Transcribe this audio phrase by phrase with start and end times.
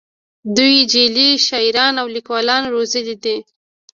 [0.55, 3.37] دوی جعلي شاعران او لیکوالان روزلي دي